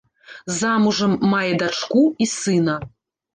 [0.59, 2.79] Замужам, мае дачку і сына.